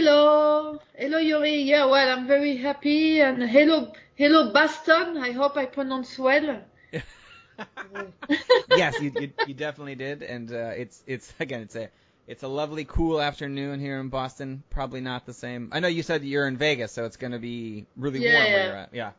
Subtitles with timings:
[0.00, 1.56] Hello, hello Yuri.
[1.60, 5.18] Yeah, well, I'm very happy and hello, hello Boston.
[5.18, 6.62] I hope I pronounce well.
[8.66, 11.90] yes, you, you you definitely did, and uh, it's it's again it's a
[12.26, 14.62] it's a lovely cool afternoon here in Boston.
[14.70, 15.68] Probably not the same.
[15.72, 18.52] I know you said you're in Vegas, so it's going to be really Yeah, warm
[18.52, 18.66] where yeah.
[18.66, 18.94] you're at.
[18.94, 19.12] Yeah.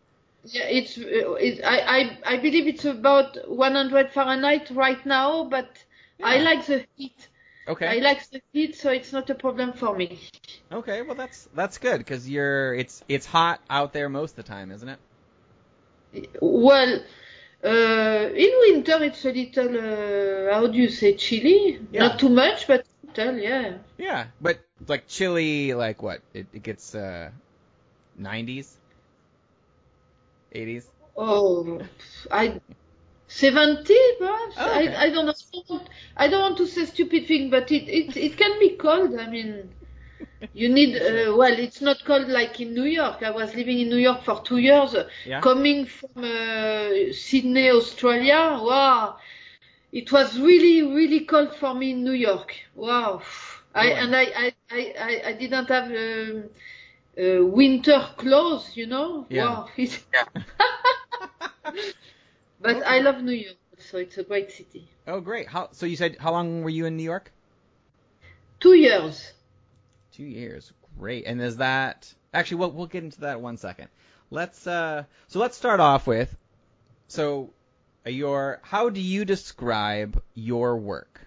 [0.44, 1.80] Yeah, it's, it, I,
[2.26, 5.84] I, I believe it's about 100 Fahrenheit right now, but
[6.24, 7.30] I like the heat.
[7.68, 7.88] Okay.
[7.88, 10.20] I like the heat, so it's not a problem for me.
[10.72, 11.02] Okay.
[11.02, 14.72] Well, that's that's good because you're it's it's hot out there most of the time,
[14.72, 15.00] isn't it?
[16.42, 17.00] Well,
[17.64, 21.80] uh, in winter it's a little, uh, how do you say, chilly?
[21.92, 22.08] Yeah.
[22.08, 23.78] Not too much, but little, yeah.
[23.98, 26.22] Yeah, but like chilly, like what?
[26.34, 27.30] It, it gets uh,
[28.20, 28.78] 90s,
[30.54, 30.86] 80s.
[31.16, 31.82] Oh,
[32.32, 32.60] I
[33.32, 34.58] 70 perhaps.
[34.58, 34.96] Oh, okay.
[34.96, 35.80] I I don't know.
[36.18, 39.18] I don't want to say stupid thing, but it it it can be cold.
[39.20, 39.72] I mean,
[40.54, 40.96] you need.
[41.02, 43.24] Uh, well, it's not cold like in New York.
[43.24, 44.96] I was living in New York for two years.
[45.26, 45.42] Yeah.
[45.42, 48.60] Coming from uh, Sydney, Australia.
[48.62, 49.18] Wow,
[49.92, 52.56] it was really really cold for me in New York.
[52.76, 53.22] Wow.
[53.74, 53.96] I Oh.
[54.04, 55.88] and I I I I- I didn't have.
[55.92, 56.50] Um,
[57.18, 59.28] uh, winter clothes, you know.
[59.30, 59.58] Yeah.
[59.58, 59.68] Wow.
[62.62, 62.86] But Okay.
[62.86, 64.88] I love New York, so it's a great city.
[65.08, 65.48] Oh, great.
[65.48, 65.70] How?
[65.72, 67.32] So you said how long were you in New York?
[68.60, 69.32] Two years.
[70.14, 70.72] Two years.
[71.00, 71.26] Great.
[71.26, 72.58] And is that actually?
[72.58, 73.88] We'll we'll get into that in one second.
[74.30, 75.04] Let's uh.
[75.28, 76.36] So let's start off with.
[77.08, 77.50] So,
[78.06, 81.22] uh, your how do you describe your work?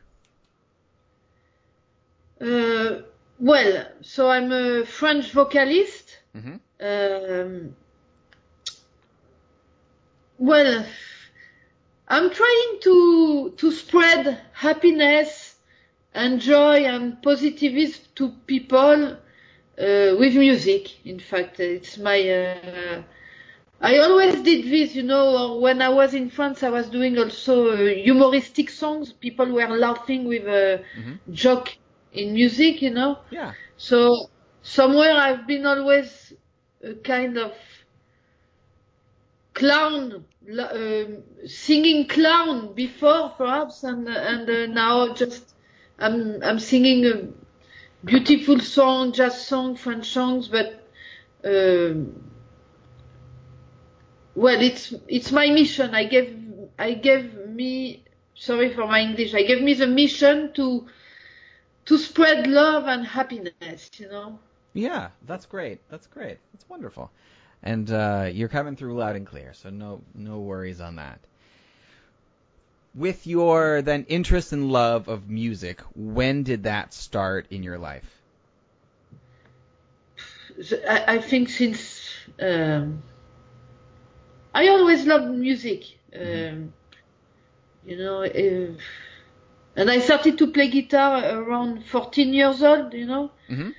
[2.40, 3.02] Uh,
[3.38, 6.18] well, so I'm a French vocalist.
[6.36, 6.56] Mm-hmm.
[6.80, 7.76] Um,
[10.38, 10.84] well,
[12.08, 15.56] I'm trying to to spread happiness
[16.14, 21.04] and joy and positivism to people uh, with music.
[21.06, 22.18] In fact, it's my.
[22.28, 23.02] Uh,
[23.80, 25.58] I always did this, you know.
[25.58, 27.76] When I was in France, I was doing also uh,
[28.08, 29.12] humoristic songs.
[29.12, 31.18] People were laughing with a Mhm.
[31.30, 31.76] joke
[32.12, 33.18] in music, you know.
[33.30, 33.52] Yeah.
[33.76, 34.30] So
[34.62, 36.32] somewhere I've been always
[36.82, 37.52] a kind of
[39.54, 40.24] clown,
[40.58, 45.54] um singing clown before perhaps, and and uh, now just
[45.98, 47.28] I'm I'm singing a
[48.04, 50.86] beautiful song, jazz song, French songs, but
[51.44, 52.22] um,
[54.34, 55.94] well, it's it's my mission.
[55.94, 56.38] I gave
[56.78, 58.04] I gave me
[58.34, 59.34] sorry for my English.
[59.34, 60.86] I gave me the mission to
[61.86, 64.38] to spread love and happiness, you know.
[64.72, 65.10] Yeah.
[65.26, 65.80] That's great.
[65.90, 66.38] That's great.
[66.52, 67.10] That's wonderful.
[67.64, 71.18] And uh, you're coming through loud and clear, so no no worries on that.
[72.94, 78.20] With your then interest and love of music, when did that start in your life?
[80.86, 83.02] I, I think since um,
[84.54, 86.74] I always loved music, um,
[87.86, 88.76] you know, uh,
[89.76, 93.30] and I started to play guitar around 14 years old, you know.
[93.48, 93.70] Mm-hmm.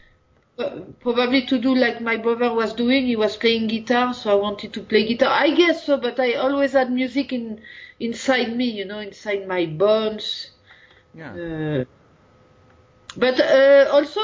[0.58, 3.06] Uh, Probably to do like my brother was doing.
[3.08, 5.30] He was playing guitar, so I wanted to play guitar.
[5.30, 7.62] I guess so, but I always had music in
[8.00, 10.52] inside me, you know, inside my bones.
[11.14, 11.34] Yeah.
[11.34, 11.86] Uh,
[13.18, 14.22] but uh, also,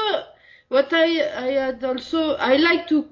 [0.68, 1.06] what I
[1.46, 3.08] I had also I like to.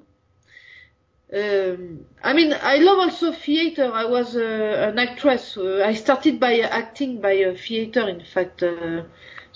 [1.33, 3.91] Um, I mean, I love also theater.
[3.93, 5.57] I was uh, an actress.
[5.57, 8.63] Uh, I started by acting by uh, theater, in fact.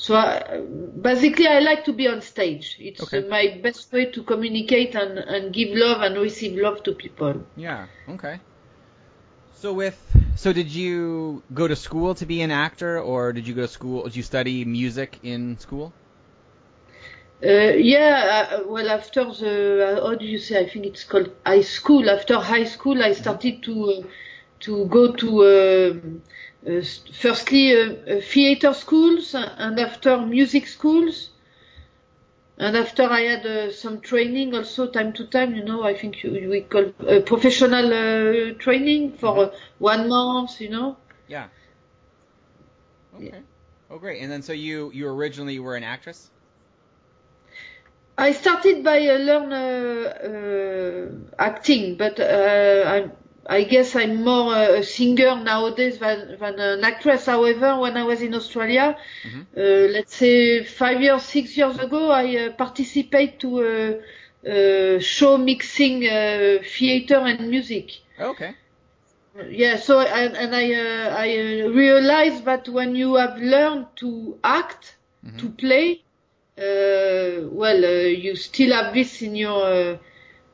[0.02, 0.60] Uh, so I,
[1.00, 2.76] basically, I like to be on stage.
[2.80, 3.24] It's Okay.
[3.24, 7.44] uh, my best way to communicate and, and give love and receive love to people.
[7.56, 7.88] Yeah.
[8.08, 8.40] Okay.
[9.52, 13.54] So with so did you go to school to be an actor, or did you
[13.54, 14.04] go to school?
[14.04, 15.94] Did you study music in school?
[17.42, 20.60] Uh, yeah, uh, well, after the, uh, how do you say?
[20.60, 22.08] I think it's called high school.
[22.08, 24.02] After high school, I started to uh,
[24.60, 31.30] to go to um uh, firstly uh, uh, theater schools and after music schools.
[32.56, 36.22] And after I had uh, some training also time to time, you know, I think
[36.22, 40.96] you, we call uh, professional uh, training for uh, one month, you know.
[41.26, 41.48] Yeah.
[43.16, 43.26] Okay.
[43.26, 43.40] Yeah.
[43.90, 44.20] Oh, great.
[44.22, 46.30] And then so you you originally were an actress.
[48.16, 53.10] I started by uh, learn uh, uh, acting, but uh, I,
[53.46, 57.26] I guess I'm more a singer nowadays than, than an actress.
[57.26, 59.46] However, when I was in Australia, Mhm.
[59.56, 59.60] uh,
[59.96, 64.00] let's say five years, six years ago, I uh, participated to a,
[64.96, 67.90] a show mixing uh, theater and music.
[68.18, 68.54] Okay.
[69.50, 71.28] Yeah, so and, and I uh, I
[71.64, 75.38] uh, realized that when you have learned to act, Mhm.
[75.40, 75.88] to play,
[76.58, 79.98] uh, well, uh, you still have this in your.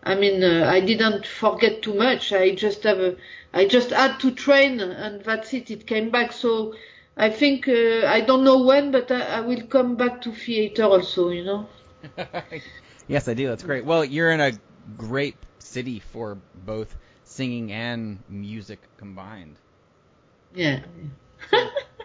[0.02, 2.32] I mean, uh, I didn't forget too much.
[2.32, 3.16] I just have a,
[3.52, 5.70] I just had to train, and that's it.
[5.70, 6.32] It came back.
[6.32, 6.74] So
[7.16, 10.84] I think uh, I don't know when, but I, I will come back to theater
[10.84, 11.28] also.
[11.28, 11.68] You know.
[13.08, 13.48] yes, I do.
[13.48, 13.84] That's great.
[13.84, 14.52] Well, you're in a
[14.96, 19.56] great city for both singing and music combined.
[20.54, 20.80] Yeah.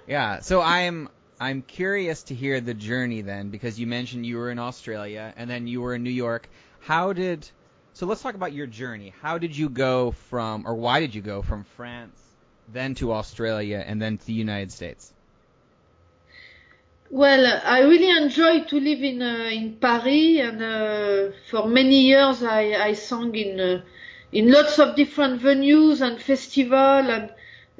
[0.08, 0.40] Yeah.
[0.40, 1.10] So I'm
[1.40, 5.50] I'm curious to hear the journey then because you mentioned you were in Australia and
[5.50, 6.48] then you were in New York.
[6.80, 7.50] How did
[7.96, 9.14] so let's talk about your journey.
[9.22, 12.20] How did you go from or why did you go from France
[12.68, 15.14] then to Australia and then to the United States?
[17.10, 22.44] Well, I really enjoy to live in uh, in Paris, and uh, for many years
[22.44, 23.82] I, I sang in uh,
[24.34, 27.08] in lots of different venues and festivals.
[27.08, 27.30] and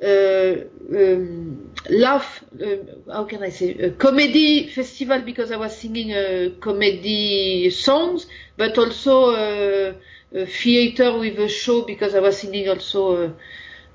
[0.03, 2.44] um, laugh.
[2.53, 8.27] Uh, how can I say a comedy festival because I was singing uh, comedy songs,
[8.57, 9.94] but also uh,
[10.33, 13.31] a theater with a show because I was singing also uh,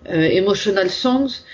[0.09, 1.45] uh, emotional songs.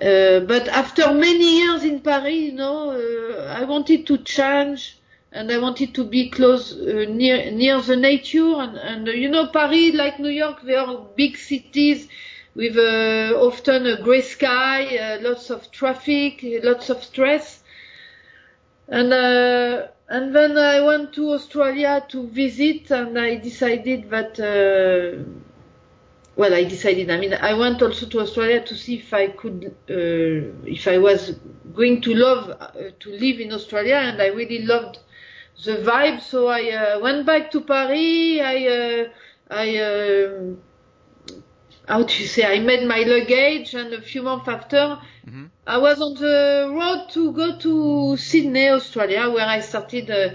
[0.00, 4.98] Uh, but after many years in Paris, you know, uh, I wanted to change
[5.32, 9.28] and I wanted to be close uh, near near the nature and, and uh, you
[9.28, 12.08] know Paris like New York they are big cities
[12.58, 17.62] with uh, often a grey sky, uh, lots of traffic, lots of stress.
[18.88, 25.22] And uh, and then I went to Australia to visit and I decided that uh,
[26.34, 27.12] well, I decided.
[27.12, 30.98] I mean, I went also to Australia to see if I could, uh, if I
[30.98, 31.38] was
[31.72, 32.66] going to love uh,
[32.98, 34.98] to live in Australia, and I really loved
[35.64, 36.20] the vibe.
[36.22, 38.40] So I went back to Paris.
[38.42, 39.10] I,
[39.48, 40.58] I, um
[41.88, 42.44] how do you say?
[42.44, 47.08] I made my luggage, and a few months after, hmm I was on the road
[47.14, 50.30] to go to Sydney, Australia, where I started uh,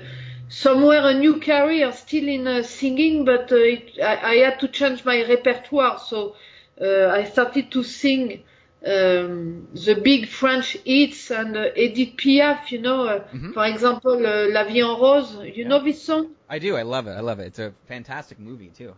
[0.50, 4.68] somewhere a new career, still in uh, singing, but uh, it, I, I had to
[4.68, 6.00] change my repertoire.
[6.00, 6.36] So
[6.82, 8.44] uh, I started to sing
[8.86, 13.54] um, the big French hits and uh, Edith Piaf, you know, uh, Mhm.
[13.54, 15.36] for example, uh, La Vie en Rose.
[15.56, 15.68] You Yeah.
[15.70, 16.36] know this song?
[16.50, 16.76] I do.
[16.76, 17.12] I love it.
[17.12, 17.48] I love it.
[17.48, 18.96] It's a fantastic movie too.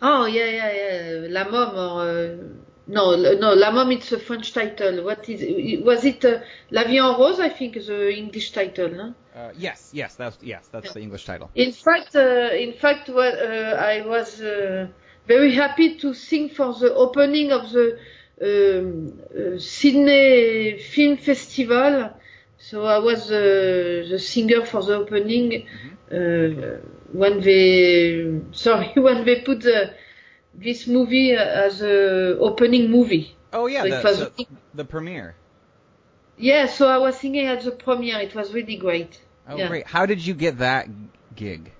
[0.00, 1.26] Oh yeah, yeah, yeah.
[1.28, 2.36] La Môme or uh,
[2.86, 3.94] no, no, La Môme.
[3.94, 5.04] It's a French title.
[5.04, 5.42] What is?
[5.84, 6.40] Was it uh,
[6.70, 7.40] La Vie en Rose?
[7.40, 8.90] I think the English title.
[8.90, 9.14] No?
[9.34, 11.50] Uh, yes, yes, that's yes, that's the English title.
[11.54, 14.86] In fact, uh, in fact, what uh, I was uh,
[15.26, 17.98] very happy to sing for the opening of the
[18.40, 22.14] um, uh, Sydney Film Festival.
[22.58, 25.66] So I was uh, the singer for the opening
[26.10, 26.78] uh,
[27.12, 29.94] when they sorry when they put the,
[30.54, 33.36] this movie as a opening movie.
[33.52, 35.36] Oh yeah, So the, it was the, the premiere.
[36.36, 38.20] Yeah, so I was singing at the premiere.
[38.20, 39.20] It was really great.
[39.46, 39.66] Oh Yeah.
[39.66, 39.86] great.
[39.86, 40.88] How did you get that
[41.34, 41.72] gig?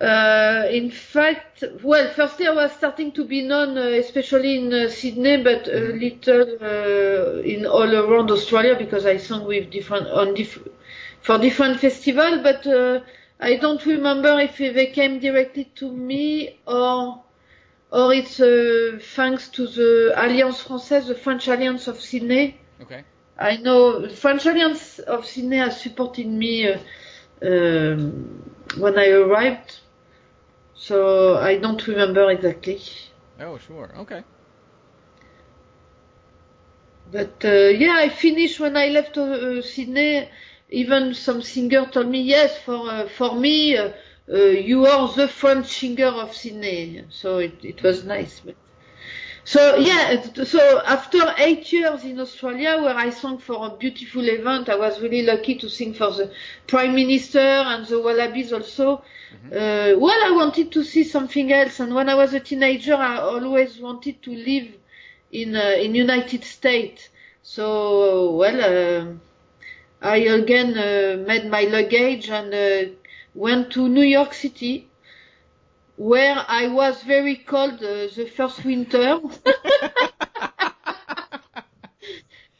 [0.00, 4.88] Uh, in fact, well, firstly I was starting to be known, uh, especially in uh,
[4.88, 6.00] Sydney, but a Mhm.
[6.04, 10.66] little uh, in all around Australia because I sang with different on diff-
[11.20, 12.40] for different festival.
[12.42, 13.00] But uh,
[13.40, 17.22] I don't remember if they came directly to me or
[17.90, 22.60] or it's uh, thanks to the Alliance Française, the French Alliance of Sydney.
[22.82, 23.04] Okay.
[23.38, 26.78] I know the French Alliance of Sydney has supported me uh,
[27.42, 29.78] um, when I arrived,
[30.74, 32.80] so I don't remember exactly.
[33.40, 33.90] Oh sure.
[33.98, 34.24] Okay.
[37.10, 40.28] But uh, yeah, I finished when I left uh, Sydney.
[40.70, 43.92] Even some singer told me, yes, for uh, for me, uh,
[44.30, 47.04] uh, you are the French singer of Sydney.
[47.10, 48.40] So it, it was nice.
[48.40, 48.54] But
[49.44, 54.68] so yeah, so after eight years in Australia, where I sang for a beautiful event,
[54.68, 56.30] I was really lucky to sing for the
[56.66, 59.02] Prime Minister and the Wallabies also.
[59.46, 63.16] Uh, well, I wanted to see something else, and when I was a teenager, I
[63.18, 64.68] always wanted to live
[65.32, 67.08] in uh, in United States.
[67.42, 69.14] So well, uh,
[70.00, 72.90] I again uh, made my luggage and uh,
[73.34, 74.88] went to New York City,
[75.96, 79.18] where I was very cold uh, the first winter.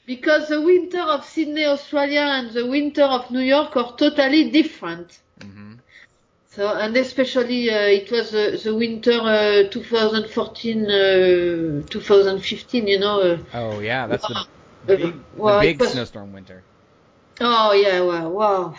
[0.07, 5.19] because the winter of Sydney, Australia and the winter of New York are totally different.
[5.41, 5.75] hmm
[6.51, 13.21] So, and especially uh, it was uh, the winter uh, 2014, uh, 2015, you know.
[13.21, 14.35] Uh, Oh yeah, that's the
[14.87, 16.65] big, the big was- snowstorm winter.
[17.41, 18.75] Oh yeah, wow, wow.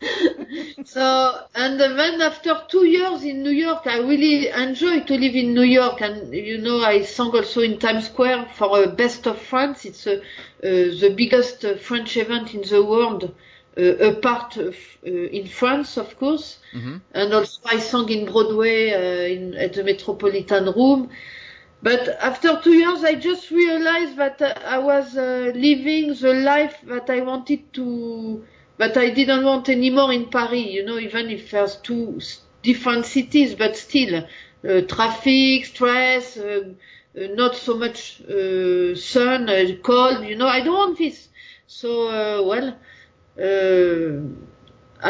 [0.84, 5.54] so and then after two years in New York, I really enjoy to live in
[5.54, 9.38] New York, and you know I sang also in Times Square for a Best of
[9.40, 9.84] France.
[9.84, 10.20] It's uh, uh,
[10.62, 13.34] the biggest uh, French event in the world,
[13.76, 13.82] uh,
[14.12, 16.58] apart uh, f- uh, in France, of course.
[16.72, 21.10] hmm And also I sang in Broadway uh, in, at the Metropolitan Room.
[21.84, 26.76] But after two years, I just realized that uh, I was uh, living the life
[26.84, 28.42] that I wanted to,
[28.78, 30.66] that I didn't want anymore in Paris.
[30.76, 32.20] You know, even if there's two
[32.62, 34.14] different cities, but still,
[34.66, 36.72] uh, traffic, stress, uh,
[37.18, 39.40] uh, not so much uh, sun,
[39.82, 40.24] cold.
[40.24, 41.28] You know, I don't want this.
[41.66, 41.88] So,
[42.50, 42.68] well,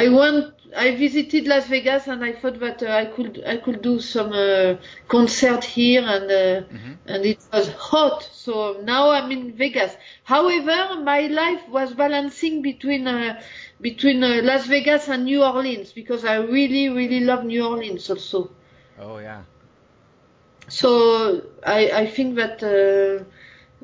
[0.02, 0.54] I went.
[0.76, 4.32] I visited Las Vegas and I thought that uh, I could I could do some
[4.32, 4.76] uh,
[5.08, 6.98] concert here and uh, Mhm.
[7.06, 8.22] and it was hot.
[8.32, 9.96] So now I'm in Vegas.
[10.24, 13.40] However, my life was balancing between uh,
[13.80, 18.50] between uh, Las Vegas and New Orleans because I really really love New Orleans also.
[18.98, 19.42] Oh yeah.
[20.68, 22.62] So I I think that.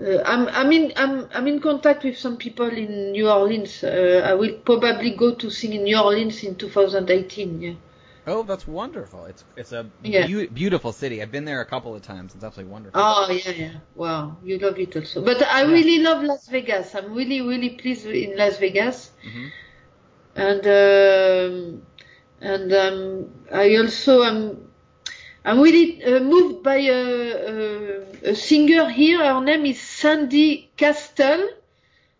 [0.00, 3.84] Uh, I'm I'm in I'm I'm in contact with some people in New Orleans.
[3.84, 7.60] Uh, I will probably go to sing in New Orleans in 2018.
[7.60, 7.74] Yeah.
[8.26, 9.26] Oh, that's wonderful.
[9.26, 10.26] It's it's a Yeah.
[10.26, 11.20] beau- beautiful city.
[11.22, 12.34] I've been there a couple of times.
[12.34, 13.00] It's absolutely wonderful.
[13.02, 13.72] Oh yeah, yeah.
[13.94, 15.22] Wow, you love it also.
[15.24, 15.72] But I Yeah.
[15.72, 16.94] really love Las Vegas.
[16.94, 19.10] I'm really really pleased in Las Vegas.
[19.22, 19.48] hmm
[20.34, 21.82] And um,
[22.40, 24.69] and um, I also am
[25.44, 29.18] I'm really uh, moved by a, a, a singer here.
[29.18, 31.48] Her name is Sandy Castle.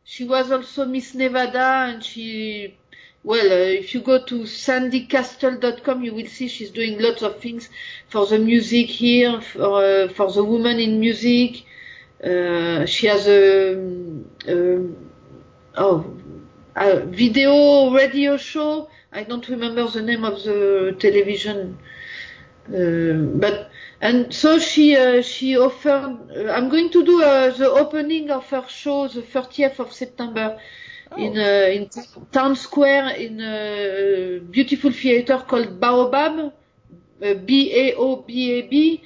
[0.04, 2.78] She was also Miss Nevada, and she,
[3.22, 7.68] well, uh, if you go to sandycastle.com, you will see she's doing lots of things
[8.08, 11.64] for the music here, for, uh, for the woman in music.
[12.24, 14.96] Uh, she has a, um
[15.76, 16.16] oh,
[16.74, 18.88] a video radio show.
[19.12, 21.99] I don't remember the name of the television uh,
[22.68, 26.18] but and so she uh, she offered.
[26.34, 30.58] Uh, I'm going to do uh, the opening of her show the 30th of September
[31.16, 31.42] in Oh.
[31.42, 31.88] uh, in
[32.30, 36.52] Town Square in a beautiful theater called Baobab,
[37.22, 39.02] uh, B A O B A B.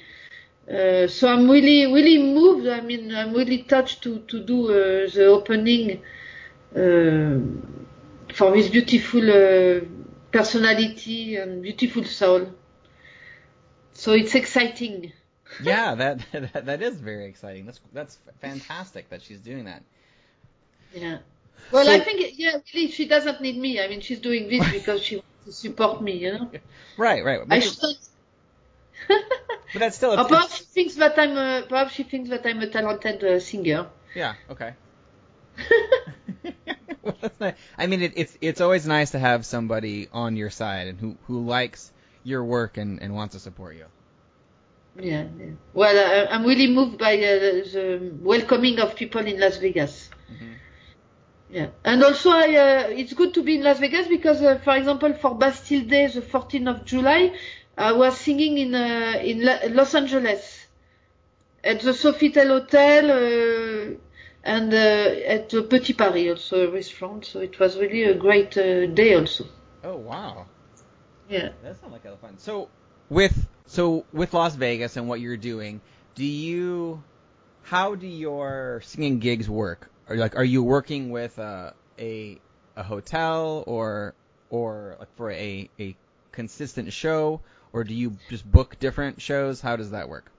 [0.69, 2.67] Uh, so I'm really really moved.
[2.67, 6.01] I mean I'm really touched to to do uh, the opening
[6.75, 7.39] uh,
[8.33, 9.81] for this beautiful uh,
[10.31, 12.47] personality and beautiful soul.
[13.95, 15.11] So it's exciting.
[15.61, 16.19] Yeah, that,
[16.53, 17.65] that that is very exciting.
[17.67, 19.83] That's that's fantastic that she's doing that.
[20.91, 21.19] Yeah.
[21.71, 23.79] Well, So- I think yeah, really, she doesn't need me.
[23.79, 26.13] I mean, she's doing this because she wants to support me.
[26.13, 26.51] You know.
[26.97, 27.41] Right, right.
[27.47, 27.97] I shouldn't.
[29.07, 32.43] but that's still Or it's, perhaps she thinks that I'm a perhaps she thinks that
[32.45, 33.87] I'm a talented uh, singer.
[34.15, 34.73] yeah, okay.
[37.03, 37.55] well, that's nice.
[37.77, 41.17] I mean, it, it's it's always nice to have somebody on your side and who
[41.27, 41.91] who likes
[42.25, 43.85] your work and, and wants to support you.
[44.99, 45.27] Yeah.
[45.37, 45.51] yeah.
[45.73, 50.09] Well, I, I'm really moved by uh, the welcoming of people in Las Vegas.
[50.31, 50.55] Mhm.
[51.49, 54.75] Yeah, and also I, uh, it's good to be in Las Vegas because, uh, for
[54.75, 57.33] example, for Bastille Day, the 14th of July,
[57.77, 60.65] I was singing in uh, in La- Los Angeles
[61.63, 63.95] at the Sofitel Hotel uh,
[64.43, 67.25] and uh, at the Petit Paris, also a restaurant.
[67.25, 69.45] So it was really a great uh, day, also.
[69.83, 70.47] Oh wow,
[71.29, 71.49] Yeah.
[71.63, 72.37] that sounds like a lot of fun.
[72.37, 72.69] So
[73.09, 75.81] with so with Las Vegas and what you're doing,
[76.15, 77.03] do you
[77.63, 79.89] how do your singing gigs work?
[80.07, 82.39] Are like are you working with uh, a
[82.75, 84.13] a hotel or
[84.49, 85.95] or like for a a
[86.31, 87.41] consistent show
[87.73, 89.61] or do you just book different shows?
[89.61, 90.31] How does that work?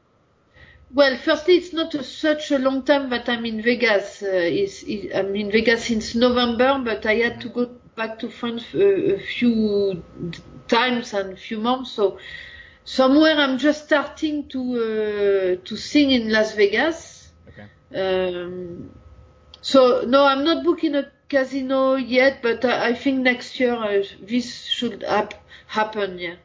[0.95, 4.23] Well, firstly, it's not a, such a long time that I'm in Vegas.
[4.23, 4.67] Uh,
[5.15, 7.67] I'm in Vegas since November, but I had to go
[7.97, 10.03] back to France a, a few
[10.69, 11.93] times and a few months.
[11.93, 12.19] So
[12.85, 14.61] somewhere I'm just starting to
[15.61, 17.31] uh, to sing in Las Vegas.
[17.49, 17.67] Okay.
[17.95, 18.91] Um,
[19.61, 24.05] so no, I'm not booking a casino yet, but I, I think next year uh,
[24.21, 26.19] this should hap- happen.
[26.19, 26.37] Yeah.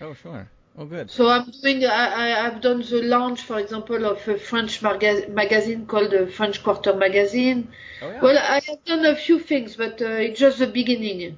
[0.00, 0.48] Oh sure.
[0.78, 1.10] Oh, good.
[1.10, 1.84] So I'm doing.
[1.84, 6.26] I, I I've done the launch, for example, of a French maga- magazine called the
[6.26, 7.68] French Quarter Magazine.
[8.00, 8.20] Oh yeah.
[8.22, 11.36] Well, I have done a few things, but uh, it's just the beginning.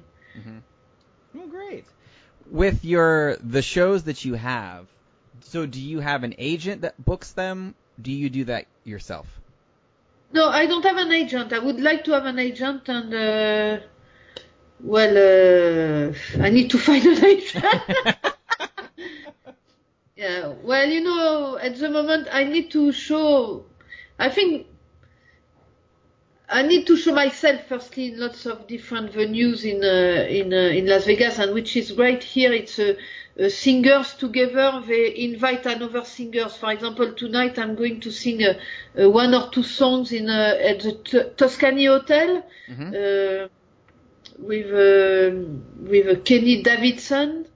[1.37, 1.85] Oh, great.
[2.51, 4.87] With your the shows that you have,
[5.41, 7.75] so do you have an agent that books them?
[8.01, 9.27] Do you do that yourself?
[10.31, 11.53] No, I don't have an agent.
[11.53, 13.85] I would like to have an agent, and uh,
[14.81, 17.65] well, uh, I need to find an agent.
[20.15, 20.53] yeah.
[20.61, 23.65] Well, you know, at the moment, I need to show.
[24.19, 24.67] I think
[26.47, 30.77] I need to show myself firstly in lots of different venues in uh, in uh,
[30.77, 32.53] in Las Vegas, and which is great here.
[32.53, 32.93] It's uh,
[33.39, 34.83] uh, singers together.
[34.85, 36.55] They invite another singers.
[36.55, 40.81] For example, tonight I'm going to sing uh, one or two songs in uh, at
[40.81, 42.89] the T- Toscani Hotel Mhm.
[42.93, 43.47] uh,
[44.37, 45.35] with uh,
[45.89, 47.47] with uh, Kenny Davidson.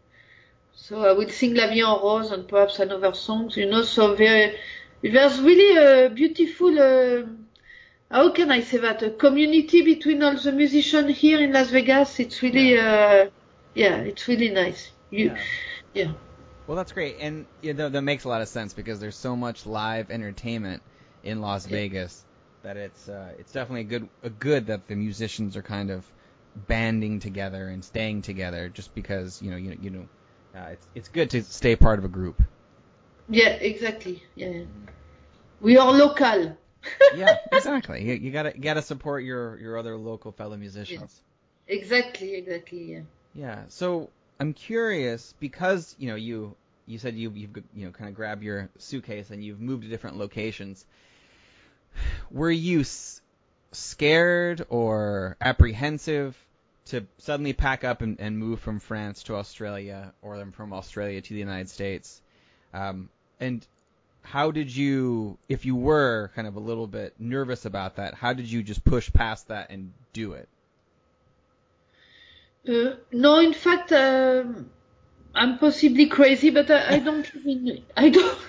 [0.73, 3.55] So I will sing La Vie en Rose and perhaps another songs.
[3.55, 4.55] You know, so there
[5.03, 6.73] there's really a beautiful.
[8.11, 9.03] How can I say that?
[9.03, 12.19] A community between all the musicians here in Las Vegas.
[12.19, 13.29] It's really, uh,
[13.75, 14.91] yeah, it's really nice.
[15.11, 15.37] You, Yeah.
[15.93, 16.11] yeah.
[16.65, 19.35] Well, that's great, and you know, that makes a lot of sense because there's so
[19.35, 20.81] much live entertainment
[21.23, 21.77] in Las Yeah.
[21.77, 22.23] Vegas
[22.63, 26.03] that it's uh, it's definitely a good a good that the musicians are kind of
[26.67, 30.05] banding together and staying together just because you know you you know
[30.55, 32.41] uh, it's it's good to stay part of a group.
[33.29, 34.23] Yeah, exactly.
[34.35, 34.63] Yeah.
[35.61, 36.57] We are local.
[37.15, 38.03] Yeah, exactly.
[38.03, 41.21] You, you gotta you gotta support your your other local fellow musicians.
[41.67, 42.83] Exactly, exactly.
[42.91, 43.01] Yeah.
[43.35, 43.63] Yeah.
[43.69, 44.09] So
[44.39, 46.55] I'm curious because you know you
[46.87, 49.89] you said you you've you know kind of grabbed your suitcase and you've moved to
[49.89, 50.85] different locations.
[52.31, 53.21] Were you s-
[53.71, 56.37] scared or apprehensive
[56.85, 61.21] to suddenly pack up and, and move from France to Australia or then from Australia
[61.21, 62.21] to the United States?
[62.73, 63.09] Um,
[63.39, 63.65] and
[64.29, 68.31] how did you, if you were kind of a little bit nervous about that, how
[68.31, 70.47] did you just push past that and do it?
[72.67, 74.69] Uh, no, in fact, um,
[75.33, 77.83] I'm possibly crazy, but I, I don't live in.
[77.97, 78.37] I don't.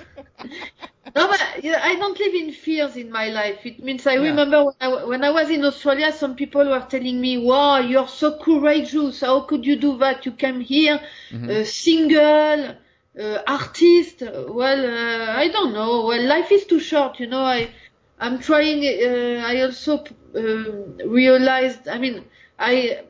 [1.16, 3.66] No, but I don't live in fears in my life.
[3.66, 4.30] It means I Yeah.
[4.30, 8.06] remember when I, when I was in Australia, some people were telling me, "Wow, you're
[8.06, 9.20] so courageous.
[9.22, 10.24] How could you do that?
[10.24, 11.00] You came here,
[11.48, 12.76] uh, single,
[13.18, 14.22] uh, artist.
[14.22, 16.06] Well, uh, I don't know.
[16.06, 17.44] Well, life is too short, you know.
[17.44, 17.70] I
[18.18, 18.84] I'm trying.
[18.84, 21.88] Uh, I also uh, realized.
[21.88, 22.24] I mean,
[22.58, 23.02] I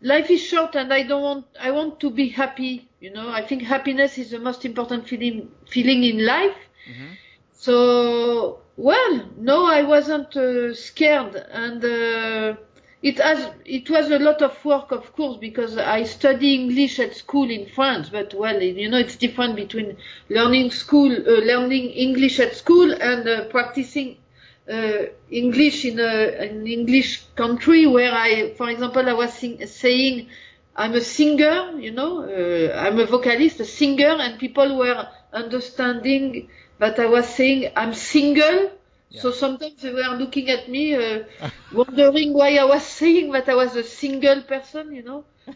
[0.00, 3.44] life is short and I don't want, I want to be happy, you know, I
[3.46, 6.56] think happiness is the most important feeling, feeling in life.
[7.52, 12.56] So, well, no, I wasn't uh, scared and, uh,
[13.00, 17.14] it has, it was a lot of work, of course, because I study English at
[17.14, 19.96] school in France, but well, you know, it's different between
[20.28, 24.16] learning school, uh, learning English at school and uh, practicing
[24.68, 30.28] uh, English in a, an English country where I, for example, I was sing, saying
[30.74, 36.48] I'm a singer, you know, uh, I'm a vocalist, a singer, and people were understanding
[36.78, 38.72] that I was saying I'm single.
[39.10, 41.24] So sometimes they were looking at me, uh,
[41.72, 45.24] wondering why I was saying that I was a single person, you know.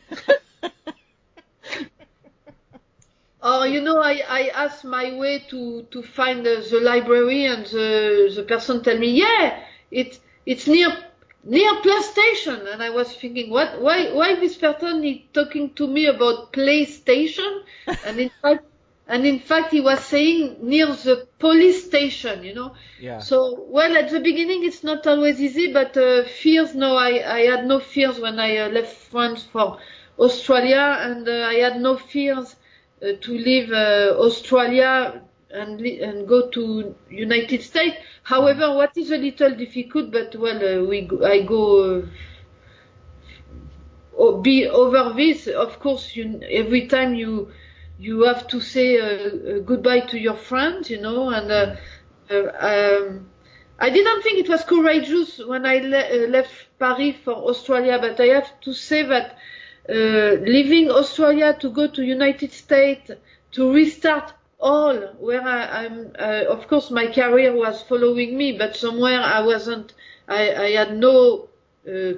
[3.42, 8.32] Or you know, I, I asked my way to to find the library, and the
[8.36, 10.90] the person tell me, yeah, it's it's near
[11.44, 13.80] near PlayStation, and I was thinking, what?
[13.82, 17.62] Why why this person is talking to me about PlayStation?
[18.04, 18.64] And in fact,
[19.12, 22.74] and in fact, he was saying near the police station, you know.
[22.98, 23.18] Yeah.
[23.18, 27.40] So, well, at the beginning, it's not always easy, but uh, fears, no, I, I
[27.40, 29.76] had no fears when I uh, left France for
[30.18, 32.56] Australia, and uh, I had no fears
[33.02, 35.20] uh, to leave uh, Australia
[35.50, 37.96] and and go to United States.
[38.22, 41.98] However, what is a little difficult, but well, uh, we go, I go.
[44.18, 47.50] Uh, be over this, of course, you, every time you
[48.02, 51.76] you have to say uh, uh, goodbye to your friends, you know, and uh,
[52.30, 53.30] uh, um,
[53.78, 58.18] I didn't think it was courageous when I le- uh, left Paris for Australia, but
[58.20, 59.38] I have to say that
[59.88, 63.10] leaving Australia to go to United States
[63.52, 68.76] to restart all where I, I'm, uh, of course, my career was following me, but
[68.76, 69.92] somewhere I wasn't,
[70.28, 71.48] I, I had no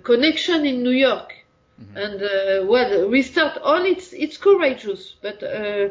[0.02, 1.33] connection in New York
[1.94, 5.88] and uh, well restart all it's it's courageous but uh,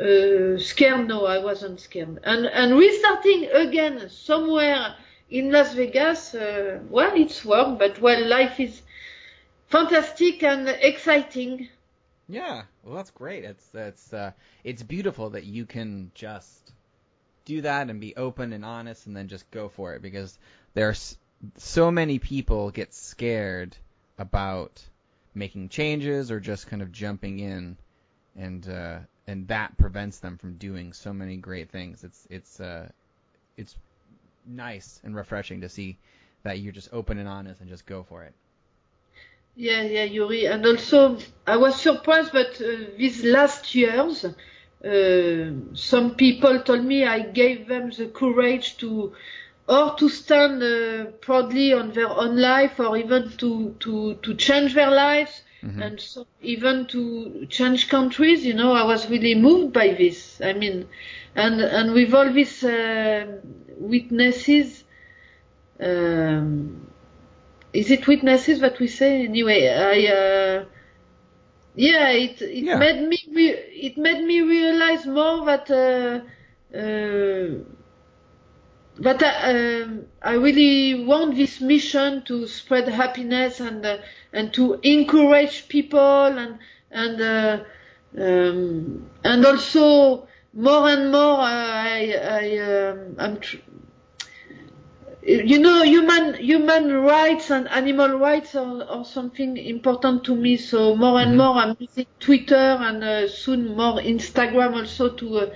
[0.00, 2.18] uh, scared no i wasn't scared.
[2.24, 4.94] And and restarting again somewhere
[5.30, 8.82] in las vegas uh, well it's work but well life is
[9.68, 11.68] fantastic and exciting.
[12.28, 13.44] Yeah, well, that's great.
[13.44, 14.32] It's it's uh,
[14.64, 16.72] it's beautiful that you can just
[17.44, 20.38] do that and be open and honest, and then just go for it because
[20.74, 21.18] there's
[21.56, 23.76] so many people get scared
[24.18, 24.82] about
[25.36, 27.76] making changes or just kind of jumping in,
[28.36, 32.02] and uh, and that prevents them from doing so many great things.
[32.02, 32.88] It's it's uh,
[33.56, 33.76] it's
[34.46, 35.98] nice and refreshing to see
[36.42, 38.34] that you're just open and honest and just go for it.
[39.56, 40.46] Yeah, yeah, Yuri.
[40.46, 47.06] And also, I was surprised, but uh, these last years, uh, some people told me
[47.06, 49.14] I gave them the courage to,
[49.68, 54.74] or to stand uh, proudly on their own life, or even to to to change
[54.74, 55.82] their lives, Mhm.
[55.82, 58.44] and so even to change countries.
[58.46, 60.40] You know, I was really moved by this.
[60.40, 60.88] I mean,
[61.34, 63.26] and and with all these uh,
[63.78, 64.84] witnesses.
[65.80, 66.90] Um,
[67.72, 70.64] is it witnesses that we say anyway i uh
[71.74, 72.78] yeah it it Yeah.
[72.78, 75.70] made me re- it made me realize more that
[79.04, 83.98] uh, uh I, um, I really want this mission to spread happiness and uh,
[84.32, 85.98] and to encourage people
[86.38, 86.58] and
[86.90, 87.64] and uh,
[88.18, 93.56] um, and also more and more uh, I I um, I'm tr-
[95.26, 100.94] you know human human rights and animal rights are, are something important to me so
[100.94, 101.36] more and Mhm.
[101.36, 102.54] more i'm using twitter
[102.88, 105.46] and uh, soon more instagram also to uh,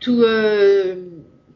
[0.00, 0.94] to uh,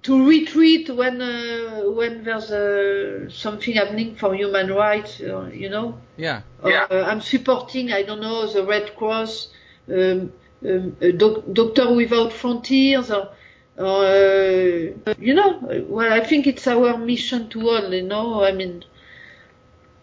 [0.05, 5.99] to retweet when uh, when there's uh, something happening for human rights uh, you know
[6.17, 6.43] Yeah.
[6.63, 9.49] uh, I'm supporting, I don't know, the Red Cross,
[9.89, 10.33] um,
[10.65, 13.29] um, uh, doc- Doctor Without Frontiers, or,
[13.77, 18.53] or uh, you know, well, I think it's our mission to all, you know, I
[18.53, 18.85] mean.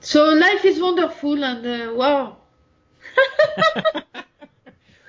[0.02, 2.38] So life is wonderful and uh, wow.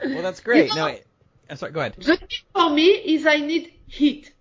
[0.05, 0.69] well, that's great.
[0.71, 1.03] You No, know- I-
[1.51, 1.73] I'm sorry.
[1.73, 1.95] Go ahead.
[1.99, 4.32] The thing for me is I need heat.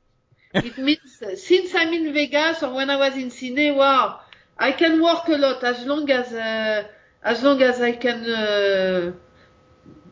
[0.53, 4.21] It means since I'm in Vegas or when I was in Sydney, wow,
[4.57, 6.87] I can work a lot as long as uh,
[7.23, 8.23] as long as I can.
[8.29, 9.11] Uh,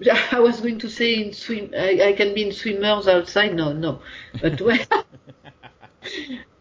[0.31, 3.53] I was going to say in swim, I, I can be in swimmers outside.
[3.53, 4.01] No, no,
[4.41, 4.79] but well,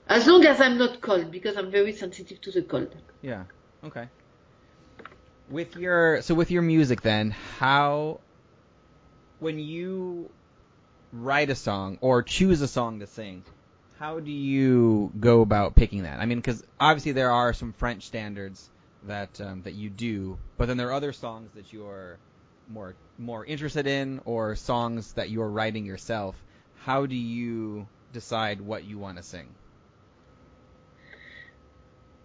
[0.08, 2.94] as long as I'm not cold because I'm very sensitive to the cold.
[3.22, 3.44] Yeah.
[3.84, 4.08] Okay.
[5.48, 8.20] With your so with your music then, how
[9.38, 10.30] when you
[11.12, 13.44] write a song or choose a song to sing,
[13.98, 16.20] how do you go about picking that?
[16.20, 18.70] I mean, because obviously there are some French standards
[19.04, 22.18] that um, that you do, but then there are other songs that you're
[22.68, 26.36] more more interested in, or songs that you're writing yourself.
[26.84, 29.48] How do you decide what you want to sing?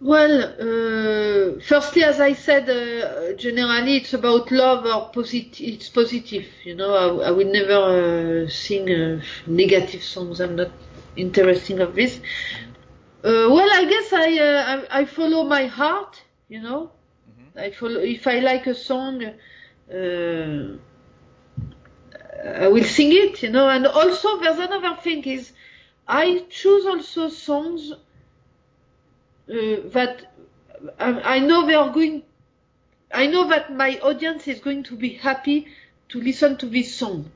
[0.00, 5.60] Well, uh, firstly, as I said, uh, generally it's about love or positive.
[5.60, 6.94] It's positive, you know.
[6.94, 10.40] I, I will never uh, sing uh, negative songs.
[10.40, 10.70] I'm not
[11.16, 12.18] interested of this.
[13.22, 16.90] Uh, well, I guess I, uh, I I follow my heart, you know.
[17.56, 19.24] I follow if I like a song.
[19.92, 20.76] Uh,
[22.44, 23.68] I will sing it, you know.
[23.68, 25.52] And also, there's another thing is,
[26.06, 27.96] I choose also songs uh,
[29.48, 30.34] that
[30.98, 32.22] I, I know they are going.
[33.12, 35.68] I know that my audience is going to be happy
[36.10, 37.30] to listen to this song.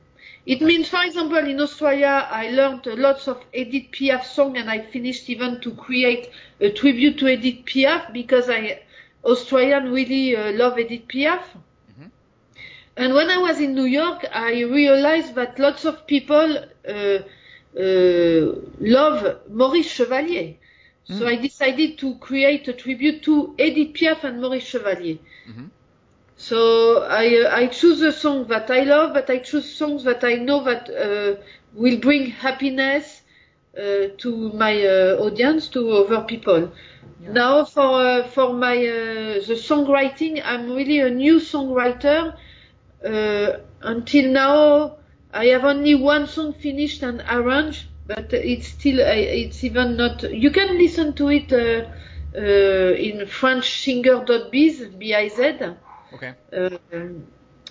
[0.53, 4.79] It means, for example, in Australia, I learned lots of Edith Piaf song, and I
[4.81, 8.81] finished even to create a tribute to Edith Piaf because I
[9.23, 11.43] Australian really uh, love Edith Piaf.
[12.97, 16.57] And when I was in New York, I realized that lots of people
[16.87, 17.19] uh,
[17.79, 18.55] uh,
[18.97, 20.55] love Maurice Chevalier.
[21.03, 25.17] So I decided to create a tribute to Edith Piaf and Maurice Chevalier.
[25.47, 25.69] Mhm.
[26.39, 30.23] So I uh, I choose a song that I love, but I choose songs that
[30.23, 31.35] I know that uh,
[31.73, 33.21] will bring happiness
[33.77, 36.71] uh, to my uh, audience, to other people.
[37.19, 42.33] Now for uh, for my uh, the songwriting, I'm really a new songwriter.
[43.05, 44.95] Uh, until now,
[45.33, 50.23] I have only one song finished and arranged, but it's still it's even not.
[50.23, 51.89] You can listen to it uh,
[52.33, 55.75] uh, in FrenchSinger.biz, B-I-Z.
[56.13, 56.33] Okay.
[56.51, 56.69] Uh,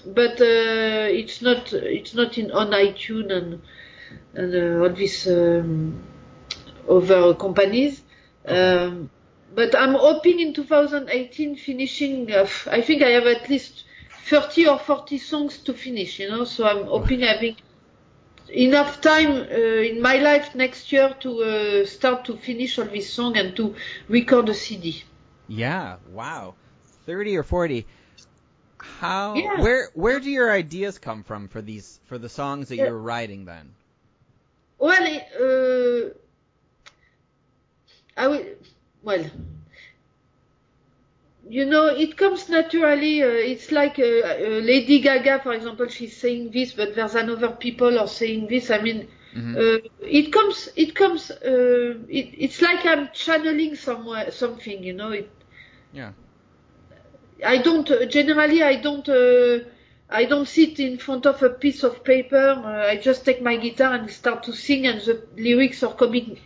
[0.06, 3.62] but uh, it's not it's not in on iTunes and
[4.34, 6.00] and uh, all these um,
[6.88, 8.02] other companies.
[8.46, 9.10] Um,
[9.54, 12.32] but I'm hoping in 2018 finishing.
[12.32, 13.84] Uh, I think I have at least
[14.26, 16.18] 30 or 40 songs to finish.
[16.20, 17.56] You know, so I'm hoping having
[18.48, 23.12] enough time uh, in my life next year to uh, start to finish all these
[23.12, 23.74] songs and to
[24.08, 25.02] record a CD.
[25.48, 25.96] Yeah.
[26.12, 26.54] Wow.
[27.04, 27.86] Thirty or forty.
[28.82, 29.56] How Yeah.
[29.56, 32.84] where where do your ideas come from for these for the songs that Yeah.
[32.84, 33.74] you're writing then?
[34.78, 35.02] Well,
[35.40, 36.10] uh,
[38.16, 38.44] I will.
[39.02, 39.24] Well,
[41.48, 43.22] you know, it comes naturally.
[43.22, 47.50] Uh, it's like uh, uh, Lady Gaga, for example, she's saying this, but there's another
[47.50, 48.70] people are saying this.
[48.70, 49.56] I mean, Mhm.
[49.56, 50.68] uh, it comes.
[50.76, 51.30] It comes.
[51.30, 54.82] Uh, it, it's like I'm channeling somewhere something.
[54.82, 55.30] You know, it,
[55.92, 56.12] Yeah.
[57.44, 59.60] I don't uh, generally I don't uh,
[60.10, 62.62] I don't sit in front of a piece of paper.
[62.64, 66.38] Uh, I just take my guitar and start to sing, and the lyrics are coming.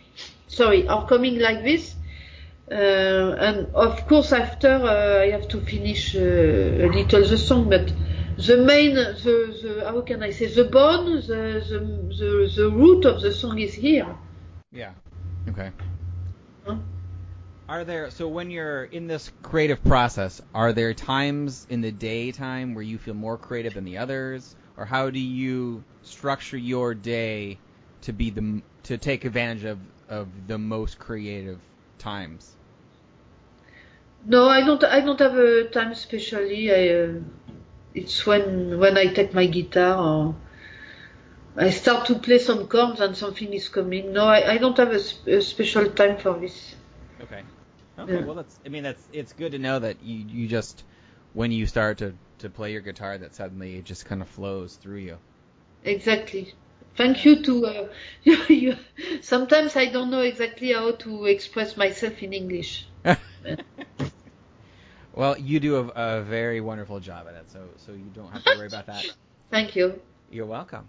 [0.47, 1.95] Sorry, are coming like this.
[2.69, 7.69] Uh, and of course, after uh, I have to finish uh, a little the song,
[7.69, 7.91] but
[8.37, 11.79] the main, the, the how can I say, the bone, the, the
[12.17, 14.07] the the root of the song is here.
[14.71, 14.91] Yeah.
[15.49, 15.71] Okay.
[16.65, 16.77] Huh?
[17.69, 22.75] Are there so when you're in this creative process, are there times in the daytime
[22.75, 27.57] where you feel more creative than the others, or how do you structure your day
[28.01, 31.59] to be the to take advantage of of the most creative
[31.99, 32.57] times?
[34.25, 34.83] No, I don't.
[34.83, 36.69] I don't have a time specially.
[36.69, 37.19] I, uh,
[37.93, 40.35] it's when when I take my guitar or
[41.55, 44.11] I start to play some chords and something is coming.
[44.11, 46.75] No, I, I don't have a, a special time for this.
[47.23, 47.43] Okay.
[47.97, 48.13] Okay.
[48.13, 48.25] Yeah.
[48.25, 48.59] Well, that's.
[48.65, 49.01] I mean, that's.
[49.13, 50.83] It's good to know that you you just
[51.33, 54.75] when you start to to play your guitar, that suddenly it just kind of flows
[54.75, 55.17] through you.
[55.83, 56.53] Exactly.
[56.95, 57.87] Thank you to uh,
[58.23, 58.77] you, you.
[59.21, 62.87] Sometimes I don't know exactly how to express myself in English.
[65.15, 68.43] well, you do a, a very wonderful job at it, so so you don't have
[68.43, 69.05] to worry about that.
[69.49, 69.99] Thank you.
[70.31, 70.87] You're welcome.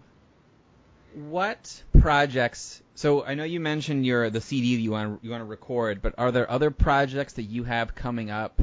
[1.14, 2.82] What projects?
[2.94, 6.02] So I know you mentioned your the CD that you want you want to record,
[6.02, 8.60] but are there other projects that you have coming up,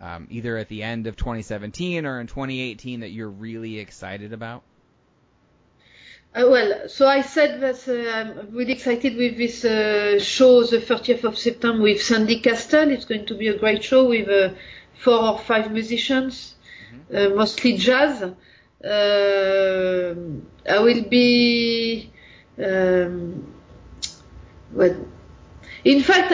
[0.00, 4.64] um, either at the end of 2017 or in 2018 that you're really excited about?
[6.34, 10.78] Uh, well, so I said that uh, I'm really excited with this uh, show, the
[10.78, 12.90] 30th of September, with Sandy Castle.
[12.90, 14.54] It's going to be a great show with uh,
[15.04, 16.56] four or five musicians,
[17.14, 18.22] uh, mostly jazz.
[18.22, 20.14] Uh,
[20.68, 22.11] I will be,
[22.58, 23.54] um,
[24.72, 24.94] well,
[25.84, 26.32] in fact,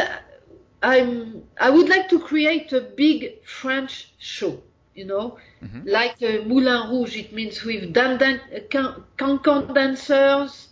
[0.82, 1.42] I'm.
[1.60, 4.62] I would like to create a big French show.
[4.94, 5.82] You know, Mhm.
[5.86, 7.16] like uh, Moulin Rouge.
[7.16, 10.68] It means with dan- dan- uh, can- cancan dancers,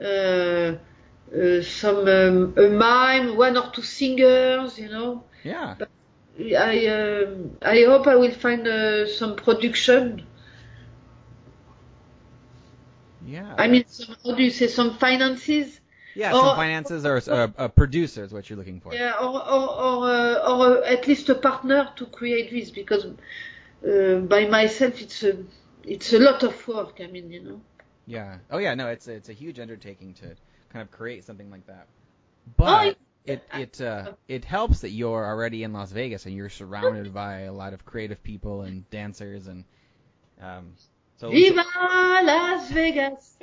[0.00, 4.78] uh, uh, some um, a mime, one or two singers.
[4.78, 5.74] You know, Yeah.
[6.38, 10.26] I um, I hope I will find uh, some production.
[13.26, 13.54] Yeah.
[13.58, 15.80] I mean, some, how do you say some finances?
[16.14, 18.94] yeah, or- some finances or uh, a producer is what you're looking for.
[18.94, 23.04] Yeah, or or or, uh, or uh, at least a partner to create this because
[23.86, 25.36] uh, by myself it's a
[25.84, 27.00] it's a lot of work.
[27.02, 27.60] I mean, you know.
[28.06, 28.38] Yeah.
[28.50, 30.36] Oh yeah, no, it's a, it's a huge undertaking to
[30.72, 31.86] kind of create something like that.
[32.56, 37.12] But it it uh, it helps that you're already in Las Vegas and you're surrounded
[37.12, 39.64] by a lot of creative people and dancers and
[40.40, 40.72] um
[41.16, 41.64] so Viva
[42.22, 43.36] Las Vegas!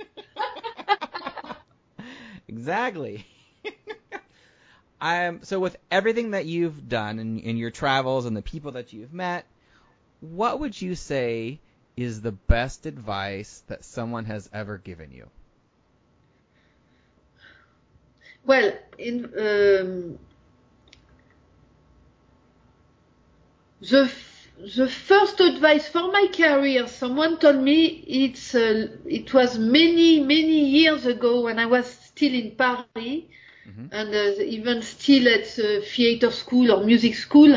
[2.48, 3.26] exactly.
[5.02, 8.94] um so with everything that you've done in, in your travels and the people that
[8.94, 9.46] you've met,
[10.22, 11.60] what would you say
[11.96, 15.30] is the best advice that someone has ever given you?
[18.46, 20.20] Well, in um,
[23.80, 24.12] the
[24.58, 27.86] the first advice for my career, someone told me
[28.24, 33.06] it's uh, it was many many years ago when I was still in Paris
[33.66, 33.92] Mhm.
[33.92, 37.54] and uh, even still at uh, theater school or music school,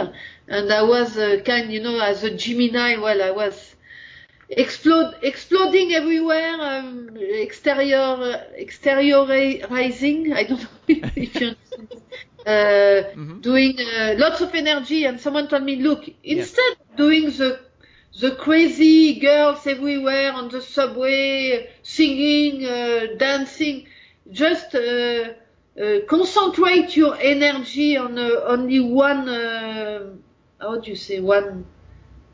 [0.48, 2.96] and I was uh, kind, you know, as a Gemini.
[2.96, 3.76] Well, I was
[4.48, 10.32] explode exploding everywhere, um, exterior exteriorizing.
[10.34, 10.78] I don't know
[11.16, 11.88] if you understand.
[12.46, 13.42] Uh, Mhm.
[13.42, 17.60] Doing uh, lots of energy, and someone told me, look, instead of doing the
[18.20, 23.86] the crazy girls everywhere on the subway, singing, uh, dancing,
[24.30, 25.34] just uh,
[25.80, 29.28] uh, concentrate your energy on uh, only one.
[30.60, 31.66] How do you say one?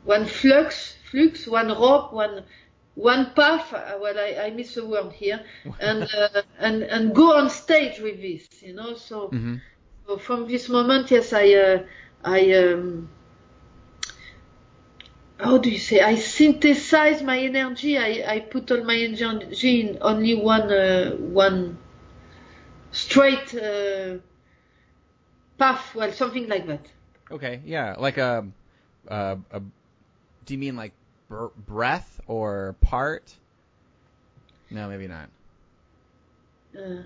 [0.03, 2.45] One flux, flux, one rope, one
[2.95, 3.71] one path.
[3.71, 5.43] Well, I, I miss a word here,
[5.79, 8.61] and uh, and and go on stage with this.
[8.61, 9.29] You know, so.
[9.31, 9.61] Mhm.
[10.05, 11.83] So from this moment, yes, I, uh,
[12.23, 13.09] I, um,
[15.39, 16.01] how do you say?
[16.01, 17.97] I synthesize my energy.
[17.97, 21.77] I, I put all my energy in only one, uh, one
[22.91, 24.17] straight uh,
[25.57, 25.95] path.
[25.95, 26.85] Well, something like that.
[27.31, 28.45] Okay, yeah, like a,
[29.07, 29.59] a, a
[30.45, 30.91] do you mean like
[31.29, 33.33] br- breath or part?
[34.69, 35.29] No, maybe not.
[36.77, 37.03] Uh,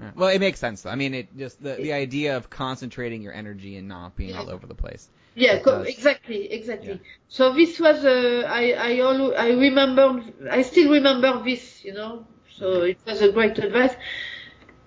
[0.00, 0.10] Yeah.
[0.14, 0.90] Well, it makes sense though.
[0.90, 4.50] I mean, it just the the idea of concentrating your energy and not being all
[4.50, 5.08] over the place.
[5.34, 5.54] yeah,
[5.84, 6.88] exactly, exactly.
[6.88, 7.08] Yeah.
[7.28, 12.26] So this was uh, I I al- I remember I still remember this, you know.
[12.58, 13.94] So it was a great advice.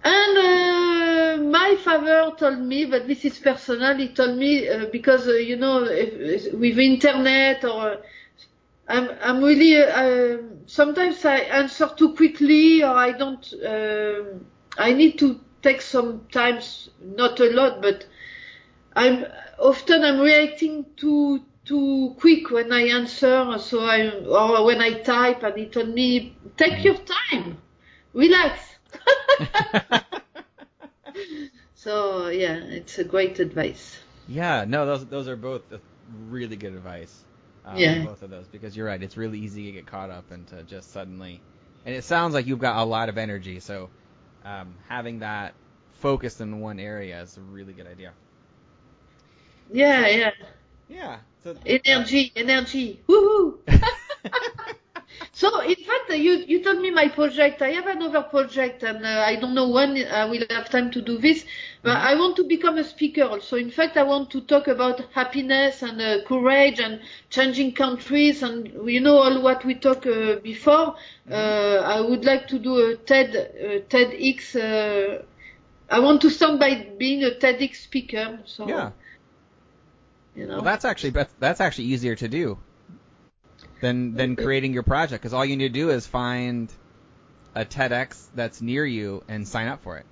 [0.03, 3.97] And uh, my father told me, but this is personal.
[3.97, 7.97] He told me uh, because uh, you know if, with internet or
[8.87, 13.43] I'm I'm really uh, sometimes I answer too quickly or I don't.
[14.77, 18.05] I need to take some times, not a lot, but
[18.95, 19.25] I'm
[19.59, 23.57] often I'm reacting too too quick when I answer.
[23.59, 27.57] So I or when I type, and told me take your time,
[28.13, 28.59] relax.
[31.75, 33.99] so yeah, it's a great advice.
[34.27, 35.61] Yeah, no, those those are both
[36.29, 37.23] really good advice.
[37.65, 38.03] Um, Yeah.
[38.03, 39.01] Both of those because you're right.
[39.01, 41.41] It's really easy to get caught up and to just suddenly,
[41.85, 43.59] and it sounds like you've got a lot of energy.
[43.59, 43.89] So
[44.45, 45.53] um, having that
[45.93, 48.11] focused in one area is a really good idea.
[49.71, 50.31] Yeah, yeah.
[50.89, 51.19] Yeah.
[51.43, 52.99] So Energy, energy.
[53.07, 53.57] Woohoo!
[55.39, 57.61] So in fact, uh, you you told me my project.
[57.61, 61.01] I have another project, and uh, I don't know when I will have time to
[61.01, 61.45] do this.
[61.81, 63.55] But I want to become a speaker also.
[63.55, 66.99] In fact, I want to talk about happiness and uh, courage and
[67.29, 70.95] changing countries and you know all what we talked uh, before.
[71.31, 74.55] Uh, I would like to do a TED uh, TEDx.
[74.57, 75.23] Uh,
[75.89, 78.39] I want to start by being a TEDx speaker.
[78.43, 78.91] So yeah.
[80.35, 80.55] you know.
[80.55, 82.57] Well, that's actually that's actually easier to do
[83.81, 86.71] than than creating your project because all you need to do is find
[87.55, 90.05] a TEDx that's near you and sign up for it.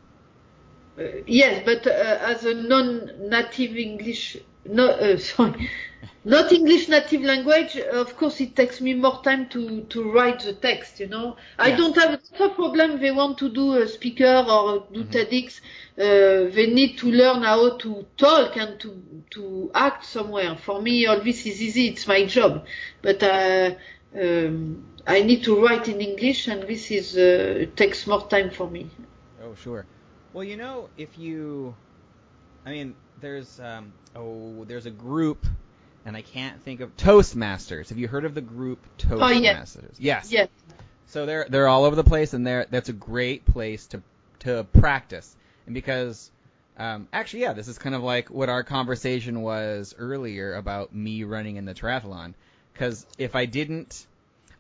[1.00, 4.38] Uh, yes, but uh, as a non-native English,
[4.70, 5.70] no, uh, sorry,
[6.24, 10.54] not English native language, of course it takes me more time to, to write the
[10.54, 11.38] text, you know.
[11.58, 15.12] I don't have a problem they want to do a speaker or do Mhm.
[15.12, 15.62] TEDx.
[15.98, 18.90] Uh, they need to learn how to talk and to,
[19.32, 20.56] to act somewhere.
[20.58, 21.88] For me, all this is easy.
[21.88, 22.66] It's my job.
[23.02, 23.72] But, uh,
[24.16, 28.70] um, I need to write in English and this is, uh, takes more time for
[28.70, 28.90] me.
[29.42, 29.88] Oh, sure.
[30.34, 31.76] Well, you know, if you,
[32.66, 35.46] I mean, there's um, oh, there's a group,
[36.06, 37.90] and I can't think of Toastmasters.
[37.90, 39.92] Have you heard of the group Toastmasters?
[39.92, 40.32] Oh, Yes.
[40.32, 40.50] Yes.
[41.08, 44.02] So they're they're all over the place, and they're that's a great place to
[44.40, 45.36] to practice.
[45.66, 46.32] And because,
[46.78, 51.24] um, actually, yeah, this is kind of like what our conversation was earlier about me
[51.24, 52.34] running in the triathlon.
[52.74, 54.06] Because if I didn't,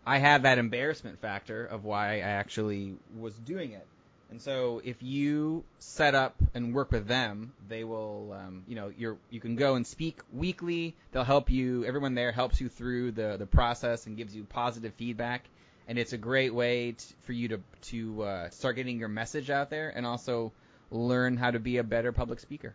[0.06, 3.86] I had that embarrassment factor of why I actually was doing it.
[4.30, 8.92] And so if you set up and work with them, they will, um, you know,
[8.98, 10.96] you're you can go and speak weekly.
[11.12, 11.86] They'll help you.
[11.86, 15.46] Everyone there helps you through the the process and gives you positive feedback.
[15.88, 17.60] And it's a great way for you to
[17.92, 20.52] to uh, start getting your message out there and also
[20.92, 22.74] learn how to be a better public speaker.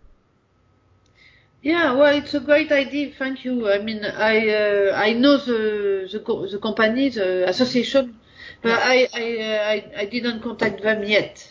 [1.62, 3.12] Yeah, well, it's a great idea.
[3.16, 3.70] Thank you.
[3.70, 8.18] I mean, I uh, I know the the, the company, the association,
[8.62, 11.48] but I I, uh, I I didn't contact them yet.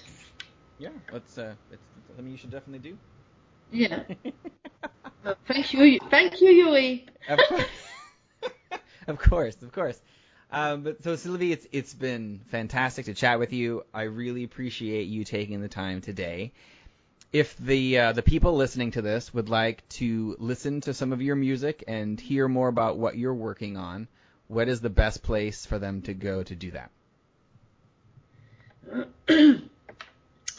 [0.79, 2.97] Yeah, that's uh, it's something you should definitely do.
[3.71, 4.03] Yeah.
[5.47, 7.05] Thank you, thank you, Yuri.
[7.29, 7.65] of course,
[9.07, 10.01] of course, of course.
[10.51, 13.85] Um, but so Sylvie, it's it's been fantastic to chat with you.
[13.93, 16.53] I really appreciate you taking the time today.
[17.31, 21.21] If the uh, the people listening to this would like to listen to some of
[21.21, 24.07] your music and hear more about what you're working on,
[24.47, 26.91] what is the best place for them to go to do that?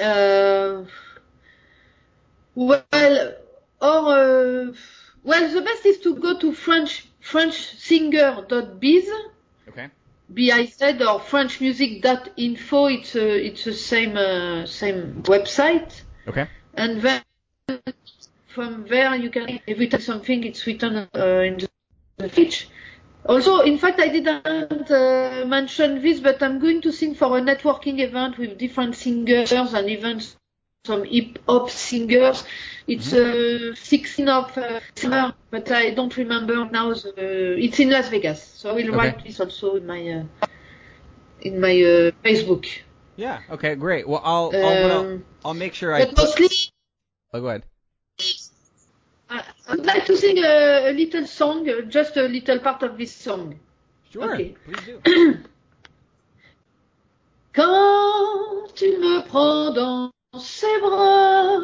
[0.00, 0.84] Uh,
[2.54, 3.34] well,
[3.80, 4.72] or uh,
[5.22, 9.10] well, the best is to go to French FrenchSinger.biz.
[9.68, 9.90] Okay.
[10.32, 12.86] BIZ or FrenchMusic.info.
[12.86, 16.02] It's a, it's the same uh, same website.
[16.26, 16.48] Okay.
[16.74, 17.22] and then
[18.46, 21.58] from there you can every time something it's written uh, in
[22.16, 22.68] the speech.
[23.26, 27.40] Also, in fact, I didn't uh, mention this, but I'm going to sing for a
[27.40, 30.20] networking event with different singers and even
[30.84, 32.44] some hip hop singers.
[32.88, 36.92] It's uh, 16 of uh, December, but I don't remember now.
[36.92, 38.96] The, it's in Las Vegas, so I will Okay.
[38.96, 40.24] write this also in my uh,
[41.42, 42.66] in my uh, Facebook.
[43.16, 43.40] Yeah.
[43.50, 43.76] Okay.
[43.76, 44.08] Great.
[44.08, 46.04] Well, I'll I'll, I'll, Um, I'll make sure I.
[46.04, 46.48] but mostly,
[47.32, 47.62] Oh, go ahead.
[49.72, 53.58] Would like to sing a, a little song, just a little part of this song.
[54.10, 54.34] Sure.
[54.34, 54.54] Okay.
[54.66, 55.38] Please do.
[57.54, 61.60] Quand tu me prends dans ses bras,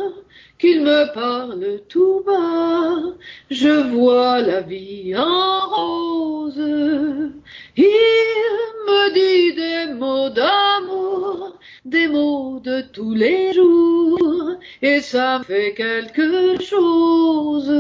[0.59, 3.15] qu'il me parle tout bas.
[3.51, 7.33] Je vois la vie en rose.
[7.77, 7.85] Il
[8.89, 16.61] me dit des mots d'amour, des mots de tous les jours, et ça fait quelque
[16.63, 17.73] chose.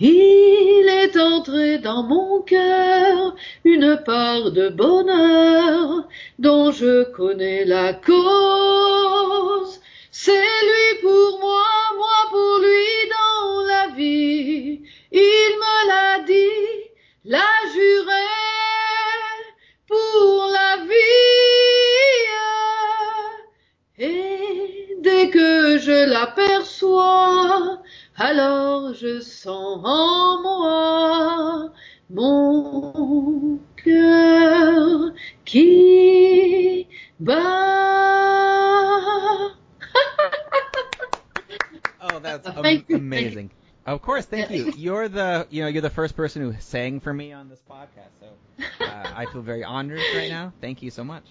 [0.00, 6.08] Il est entré dans mon cœur une part de bonheur
[6.38, 9.80] dont je connais la cause.
[10.10, 11.64] C'est lui pour moi,
[11.96, 14.82] moi pour lui dans la vie.
[15.12, 15.18] Il
[15.62, 16.90] me l'a dit,
[17.24, 18.26] l'a juré
[19.86, 20.94] pour la vie.
[23.98, 27.82] Et dès que je l'aperçois,
[28.16, 31.72] alors je sens en moi
[32.10, 35.12] mon cœur
[35.44, 36.86] qui
[37.20, 37.57] bat.
[42.68, 42.96] Thank you.
[42.96, 43.50] amazing.
[43.86, 44.72] Of course, thank you.
[44.76, 48.12] You're the you know you're the first person who sang for me on this podcast,
[48.20, 48.26] so
[48.86, 50.52] uh, I feel very honored right now.
[50.60, 51.24] Thank you so much.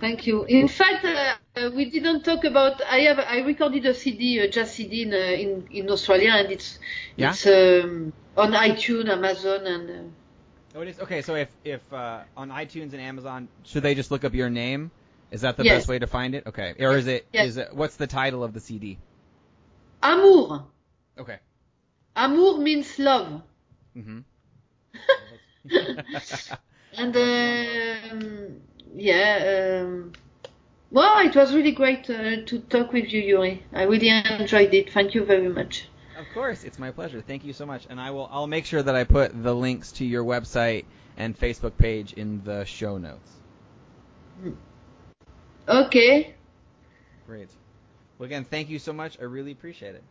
[0.00, 0.44] Thank you.
[0.44, 2.82] In fact, uh, uh, we didn't talk about.
[2.82, 3.18] I have.
[3.18, 6.78] I recorded a CD, a jazz CD in uh, in, in Australia, and it's
[7.16, 7.30] Yeah?
[7.30, 9.90] it's um, on iTunes, Amazon, and.
[9.90, 10.02] Uh,
[10.72, 11.22] Oh, it is okay.
[11.22, 14.92] So if if uh, on iTunes and Amazon, should they just look up your name?
[15.32, 15.78] Is that the Yes.
[15.78, 16.46] best way to find it?
[16.46, 17.68] Okay, or is it is Yes.
[17.68, 18.98] it what's the title of the CD?
[20.02, 20.66] Amour.
[21.18, 21.38] Okay.
[22.16, 23.42] Amour means love.
[23.96, 24.24] Mhm.
[26.98, 28.60] And um,
[28.96, 30.12] yeah, um,
[30.90, 33.62] well, it was really great uh, to talk with you, Yuri.
[33.72, 34.90] I really enjoyed it.
[34.92, 35.88] Thank you very much.
[36.18, 37.22] Of course, it's my pleasure.
[37.22, 38.28] Thank you so much, and I will.
[38.32, 40.84] I'll make sure that I put the links to your website
[41.16, 43.30] and Facebook page in the show notes.
[45.68, 46.34] Okay.
[47.26, 47.50] Great.
[48.20, 49.16] Well, again, thank you so much.
[49.18, 50.02] I really appreciate it.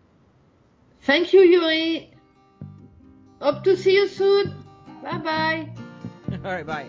[1.04, 2.10] Thank you, Yuri.
[3.40, 4.66] Hope to see you soon.
[5.04, 5.70] Bye bye.
[6.44, 6.88] All right, bye.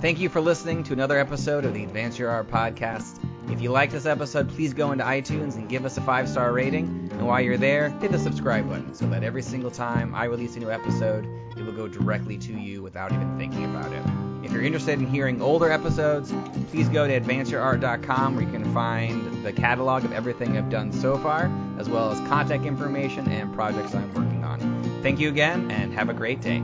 [0.00, 3.22] Thank you for listening to another episode of the Advance Your Art podcast.
[3.48, 6.52] If you like this episode, please go into iTunes and give us a five star
[6.52, 7.10] rating.
[7.12, 10.56] And while you're there, hit the subscribe button so that every single time I release
[10.56, 11.24] a new episode,
[11.56, 14.27] it will go directly to you without even thinking about it.
[14.42, 16.32] If you're interested in hearing older episodes,
[16.70, 21.18] please go to advanceyourart.com where you can find the catalog of everything I've done so
[21.18, 24.60] far, as well as contact information and projects I'm working on.
[25.02, 26.62] Thank you again, and have a great day.